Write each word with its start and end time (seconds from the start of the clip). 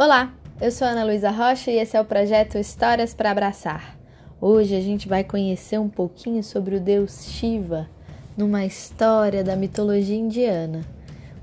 Olá, 0.00 0.32
eu 0.60 0.70
sou 0.70 0.86
Ana 0.86 1.02
Luísa 1.02 1.28
Rocha 1.28 1.72
e 1.72 1.76
esse 1.76 1.96
é 1.96 2.00
o 2.00 2.04
projeto 2.04 2.56
Histórias 2.56 3.12
para 3.12 3.32
Abraçar. 3.32 3.98
Hoje 4.40 4.76
a 4.76 4.80
gente 4.80 5.08
vai 5.08 5.24
conhecer 5.24 5.76
um 5.80 5.88
pouquinho 5.88 6.40
sobre 6.44 6.76
o 6.76 6.80
deus 6.80 7.24
Shiva 7.24 7.88
numa 8.36 8.64
história 8.64 9.42
da 9.42 9.56
mitologia 9.56 10.16
indiana. 10.16 10.82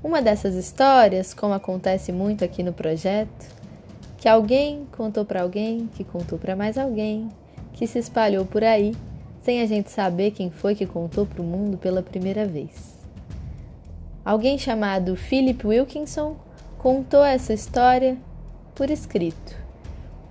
Uma 0.02 0.22
dessas 0.22 0.54
histórias, 0.54 1.34
como 1.34 1.52
acontece 1.52 2.12
muito 2.12 2.46
aqui 2.46 2.62
no 2.62 2.72
projeto, 2.72 3.44
que 4.16 4.26
alguém 4.26 4.86
contou 4.96 5.26
para 5.26 5.42
alguém, 5.42 5.90
que 5.94 6.02
contou 6.02 6.38
para 6.38 6.56
mais 6.56 6.78
alguém, 6.78 7.28
que 7.74 7.86
se 7.86 7.98
espalhou 7.98 8.46
por 8.46 8.64
aí, 8.64 8.96
sem 9.42 9.60
a 9.60 9.66
gente 9.66 9.90
saber 9.90 10.30
quem 10.30 10.50
foi 10.50 10.74
que 10.74 10.86
contou 10.86 11.26
para 11.26 11.42
o 11.42 11.44
mundo 11.44 11.76
pela 11.76 12.02
primeira 12.02 12.46
vez. 12.46 12.96
Alguém 14.24 14.56
chamado 14.56 15.14
Philip 15.14 15.66
Wilkinson 15.66 16.36
contou 16.78 17.22
essa 17.22 17.52
história 17.52 18.16
por 18.76 18.90
escrito. 18.90 19.56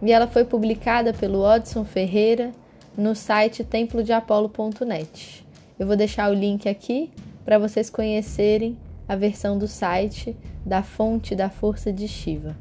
E 0.01 0.11
ela 0.11 0.27
foi 0.27 0.45
publicada 0.45 1.11
pelo 1.11 1.41
Odson 1.41 1.83
Ferreira 1.83 2.51
no 2.95 3.15
site 3.15 3.63
templodeapolo.net. 3.63 5.45
Eu 5.77 5.87
vou 5.87 5.97
deixar 5.97 6.31
o 6.31 6.33
link 6.33 6.69
aqui 6.69 7.11
para 7.43 7.57
vocês 7.57 7.89
conhecerem 7.89 8.77
a 9.07 9.15
versão 9.15 9.57
do 9.57 9.67
site 9.67 10.37
da 10.65 10.81
fonte 10.81 11.35
da 11.35 11.49
força 11.49 11.91
de 11.91 12.07
Shiva. 12.07 12.55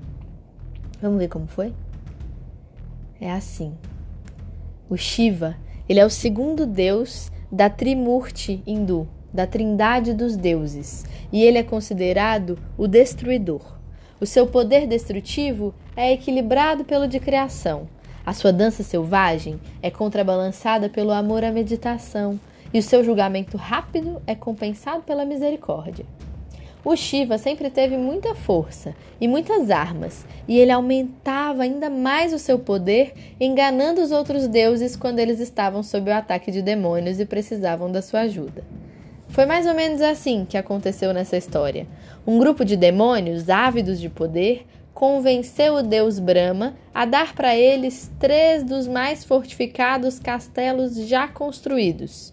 Vamos 1.00 1.18
ver 1.18 1.28
como 1.28 1.46
foi? 1.46 1.72
É 3.20 3.30
assim. 3.30 3.74
O 4.88 4.96
Shiva, 4.96 5.56
ele 5.88 6.00
é 6.00 6.04
o 6.04 6.10
segundo 6.10 6.66
deus 6.66 7.30
da 7.52 7.68
Trimurti 7.70 8.62
hindu, 8.66 9.06
da 9.32 9.46
Trindade 9.46 10.14
dos 10.14 10.36
deuses, 10.36 11.04
e 11.32 11.42
ele 11.42 11.58
é 11.58 11.62
considerado 11.62 12.58
o 12.76 12.88
destruidor. 12.88 13.74
O 14.24 14.26
seu 14.26 14.46
poder 14.46 14.86
destrutivo 14.86 15.74
é 15.94 16.10
equilibrado 16.10 16.82
pelo 16.82 17.06
de 17.06 17.20
criação. 17.20 17.86
A 18.24 18.32
sua 18.32 18.54
dança 18.54 18.82
selvagem 18.82 19.60
é 19.82 19.90
contrabalançada 19.90 20.88
pelo 20.88 21.10
amor 21.10 21.44
à 21.44 21.52
meditação, 21.52 22.40
e 22.72 22.78
o 22.78 22.82
seu 22.82 23.04
julgamento 23.04 23.58
rápido 23.58 24.22
é 24.26 24.34
compensado 24.34 25.02
pela 25.02 25.26
misericórdia. 25.26 26.06
O 26.82 26.96
Shiva 26.96 27.36
sempre 27.36 27.68
teve 27.68 27.98
muita 27.98 28.34
força 28.34 28.94
e 29.20 29.28
muitas 29.28 29.70
armas, 29.70 30.24
e 30.48 30.58
ele 30.58 30.72
aumentava 30.72 31.64
ainda 31.64 31.90
mais 31.90 32.32
o 32.32 32.38
seu 32.38 32.58
poder, 32.58 33.12
enganando 33.38 34.00
os 34.00 34.10
outros 34.10 34.48
deuses 34.48 34.96
quando 34.96 35.18
eles 35.18 35.38
estavam 35.38 35.82
sob 35.82 36.10
o 36.10 36.14
ataque 36.14 36.50
de 36.50 36.62
demônios 36.62 37.20
e 37.20 37.26
precisavam 37.26 37.92
da 37.92 38.00
sua 38.00 38.20
ajuda. 38.20 38.64
Foi 39.34 39.46
mais 39.46 39.66
ou 39.66 39.74
menos 39.74 40.00
assim 40.00 40.44
que 40.48 40.56
aconteceu 40.56 41.12
nessa 41.12 41.36
história. 41.36 41.88
Um 42.24 42.38
grupo 42.38 42.64
de 42.64 42.76
demônios, 42.76 43.50
ávidos 43.50 44.00
de 44.00 44.08
poder, 44.08 44.64
convenceu 44.94 45.74
o 45.74 45.82
deus 45.82 46.20
Brahma 46.20 46.76
a 46.94 47.04
dar 47.04 47.34
para 47.34 47.56
eles 47.56 48.12
três 48.20 48.62
dos 48.62 48.86
mais 48.86 49.24
fortificados 49.24 50.20
castelos 50.20 50.94
já 51.08 51.26
construídos. 51.26 52.32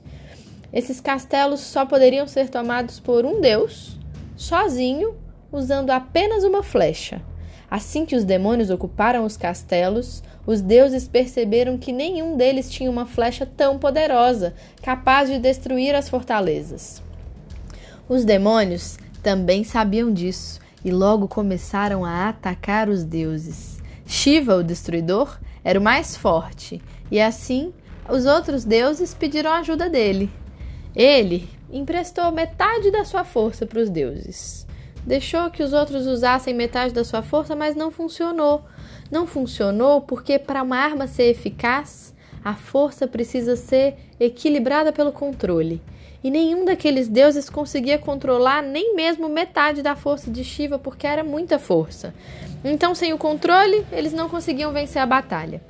Esses 0.71 1.01
castelos 1.01 1.61
só 1.61 1.87
poderiam 1.87 2.27
ser 2.27 2.49
tomados 2.49 2.99
por 2.99 3.25
um 3.25 3.41
deus, 3.41 3.97
sozinho, 4.37 5.15
usando 5.51 5.89
apenas 5.89 6.43
uma 6.43 6.61
flecha. 6.61 7.19
Assim 7.71 8.05
que 8.05 8.17
os 8.17 8.25
demônios 8.25 8.69
ocuparam 8.69 9.23
os 9.23 9.37
castelos, 9.37 10.21
os 10.45 10.59
deuses 10.59 11.07
perceberam 11.07 11.77
que 11.77 11.93
nenhum 11.93 12.35
deles 12.35 12.69
tinha 12.69 12.91
uma 12.91 13.05
flecha 13.05 13.45
tão 13.45 13.79
poderosa, 13.79 14.53
capaz 14.83 15.29
de 15.29 15.39
destruir 15.39 15.95
as 15.95 16.09
fortalezas. 16.09 17.01
Os 18.09 18.25
demônios 18.25 18.99
também 19.23 19.63
sabiam 19.63 20.11
disso 20.11 20.59
e 20.83 20.91
logo 20.91 21.29
começaram 21.29 22.03
a 22.03 22.27
atacar 22.27 22.89
os 22.89 23.05
deuses. 23.05 23.81
Shiva, 24.05 24.57
o 24.57 24.63
destruidor, 24.63 25.39
era 25.63 25.79
o 25.79 25.83
mais 25.83 26.17
forte, 26.17 26.81
e 27.09 27.21
assim 27.21 27.71
os 28.09 28.25
outros 28.25 28.65
deuses 28.65 29.13
pediram 29.13 29.53
ajuda 29.53 29.89
dele. 29.89 30.29
Ele 30.93 31.47
emprestou 31.71 32.33
metade 32.33 32.91
da 32.91 33.05
sua 33.05 33.23
força 33.23 33.65
para 33.65 33.79
os 33.79 33.89
deuses. 33.89 34.67
Deixou 35.05 35.49
que 35.49 35.63
os 35.63 35.73
outros 35.73 36.05
usassem 36.05 36.53
metade 36.53 36.93
da 36.93 37.03
sua 37.03 37.21
força, 37.21 37.55
mas 37.55 37.75
não 37.75 37.91
funcionou. 37.91 38.63
Não 39.09 39.25
funcionou 39.25 40.01
porque, 40.01 40.37
para 40.37 40.61
uma 40.61 40.77
arma 40.77 41.07
ser 41.07 41.23
eficaz, 41.23 42.13
a 42.43 42.53
força 42.55 43.07
precisa 43.07 43.55
ser 43.55 43.95
equilibrada 44.19 44.91
pelo 44.91 45.11
controle. 45.11 45.81
E 46.23 46.29
nenhum 46.29 46.65
daqueles 46.65 47.07
deuses 47.07 47.49
conseguia 47.49 47.97
controlar 47.97 48.61
nem 48.61 48.95
mesmo 48.95 49.27
metade 49.27 49.81
da 49.81 49.95
força 49.95 50.29
de 50.29 50.43
Shiva, 50.43 50.77
porque 50.77 51.07
era 51.07 51.23
muita 51.23 51.57
força. 51.57 52.13
Então, 52.63 52.93
sem 52.93 53.11
o 53.11 53.17
controle, 53.17 53.85
eles 53.91 54.13
não 54.13 54.29
conseguiam 54.29 54.71
vencer 54.71 55.01
a 55.01 55.05
batalha. 55.05 55.61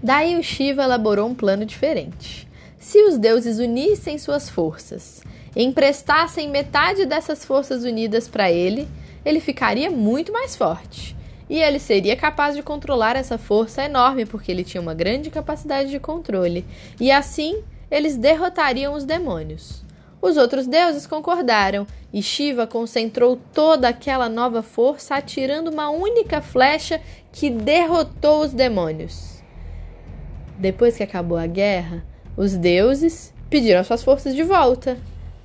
Daí 0.00 0.38
o 0.38 0.42
Shiva 0.42 0.84
elaborou 0.84 1.28
um 1.28 1.34
plano 1.34 1.66
diferente. 1.66 2.48
Se 2.78 3.02
os 3.02 3.18
deuses 3.18 3.58
unissem 3.58 4.16
suas 4.18 4.48
forças 4.48 5.22
emprestassem 5.54 6.48
metade 6.48 7.04
dessas 7.06 7.44
forças 7.44 7.84
unidas 7.84 8.28
para 8.28 8.50
ele, 8.50 8.88
ele 9.24 9.40
ficaria 9.40 9.90
muito 9.90 10.32
mais 10.32 10.56
forte. 10.56 11.16
E 11.48 11.60
ele 11.60 11.80
seria 11.80 12.14
capaz 12.14 12.54
de 12.54 12.62
controlar 12.62 13.16
essa 13.16 13.36
força 13.36 13.84
enorme, 13.84 14.24
porque 14.24 14.52
ele 14.52 14.62
tinha 14.62 14.80
uma 14.80 14.94
grande 14.94 15.30
capacidade 15.30 15.90
de 15.90 15.98
controle. 15.98 16.64
E 17.00 17.10
assim, 17.10 17.62
eles 17.90 18.16
derrotariam 18.16 18.94
os 18.94 19.04
demônios. 19.04 19.84
Os 20.22 20.36
outros 20.36 20.66
deuses 20.66 21.06
concordaram, 21.06 21.86
e 22.12 22.22
Shiva 22.22 22.66
concentrou 22.66 23.40
toda 23.52 23.88
aquela 23.88 24.28
nova 24.28 24.62
força 24.62 25.16
atirando 25.16 25.70
uma 25.70 25.90
única 25.90 26.40
flecha 26.40 27.00
que 27.32 27.50
derrotou 27.50 28.42
os 28.42 28.52
demônios. 28.52 29.42
Depois 30.58 30.96
que 30.96 31.02
acabou 31.02 31.38
a 31.38 31.46
guerra, 31.46 32.04
os 32.36 32.54
deuses 32.56 33.32
pediram 33.48 33.82
suas 33.82 34.04
forças 34.04 34.34
de 34.34 34.42
volta 34.42 34.98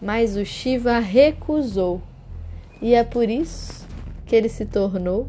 mas 0.05 0.37
o 0.37 0.45
Shiva 0.45 0.99
recusou. 0.99 1.99
E 2.79 2.93
é 2.93 3.03
por 3.03 3.27
isso 3.27 3.87
que 4.23 4.35
ele 4.35 4.47
se 4.47 4.63
tornou, 4.63 5.27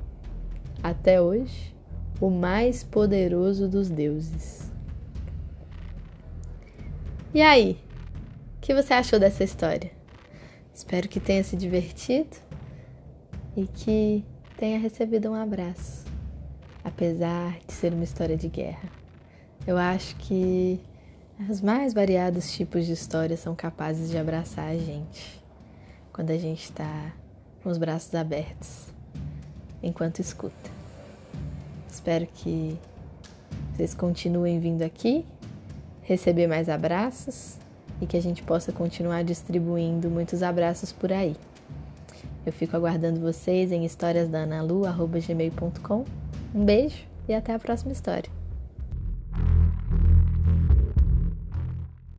até 0.83 1.19
hoje, 1.19 1.75
o 2.21 2.29
mais 2.29 2.85
poderoso 2.85 3.67
dos 3.67 3.89
deuses. 3.89 4.71
E 7.33 7.41
aí, 7.41 7.79
o 8.59 8.61
que 8.61 8.75
você 8.75 8.93
achou 8.93 9.19
dessa 9.19 9.43
história? 9.43 9.91
Espero 10.75 11.09
que 11.09 11.21
tenha 11.21 11.43
se 11.43 11.57
divertido 11.57 12.37
e 13.57 13.67
que 13.67 14.23
tenha 14.59 14.79
recebido 14.79 15.31
um 15.31 15.35
abraço, 15.35 16.05
apesar 16.85 17.59
de 17.67 17.73
ser 17.73 17.95
uma 17.95 18.05
história 18.05 18.37
de 18.37 18.49
guerra. 18.49 18.91
Eu 19.67 19.79
acho 19.79 20.15
que 20.17 20.79
os 21.49 21.61
mais 21.61 21.93
variados 21.93 22.53
tipos 22.53 22.87
de 22.87 22.93
histórias 22.93 23.41
são 23.41 23.55
capazes 23.55 24.11
de 24.11 24.17
abraçar 24.17 24.69
a 24.69 24.77
gente 24.77 25.43
quando 26.13 26.31
a 26.31 26.39
gente 26.39 26.65
está 26.65 27.13
com 27.63 27.69
os 27.69 27.77
braços 27.77 28.15
abertos 28.15 28.87
enquanto 29.83 30.21
escuta. 30.21 30.71
Espero 31.91 32.27
que 32.27 32.79
vocês 33.75 33.93
continuem 33.93 34.59
vindo 34.59 34.81
aqui, 34.83 35.27
receber 36.03 36.47
mais 36.47 36.69
abraços 36.69 37.59
e 38.01 38.07
que 38.07 38.17
a 38.17 38.23
gente 38.23 38.43
possa 38.43 38.73
continuar 38.73 39.23
distribuindo 39.23 40.09
muitos 40.09 40.43
abraços 40.43 40.93
por 40.93 41.13
aí. 41.13 41.37
Eu 42.45 42.53
fico 42.53 42.77
aguardando 42.77 43.21
vocês 43.21 43.73
em 43.73 43.85
historiasdanalu.gmail.com. 43.85 46.05
Um 46.55 46.65
beijo 46.65 47.05
e 47.29 47.35
até 47.35 47.53
a 47.53 47.59
próxima 47.59 47.93
história. 47.93 48.36